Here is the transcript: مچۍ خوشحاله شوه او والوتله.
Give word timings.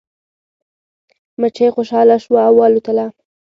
مچۍ 1.39 1.69
خوشحاله 1.75 2.15
شوه 2.23 2.41
او 2.47 2.53
والوتله. 2.59 3.05